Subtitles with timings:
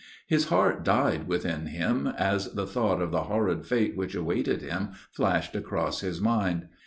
[0.25, 4.93] His heart died within him, as the thought of the horrid fate which awaited him
[5.11, 6.69] flashed across his mind.